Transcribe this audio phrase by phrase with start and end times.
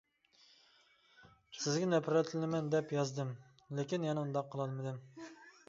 [1.57, 3.37] سىزگە نەپرەتلىنىمەن دەپ يازدىم
[3.81, 5.03] لېكىن يەنە ئۇنداق قىلالمىدىم.